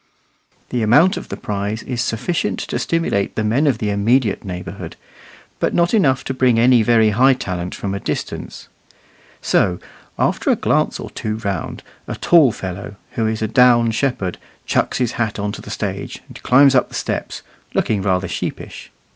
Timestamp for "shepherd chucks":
13.91-14.97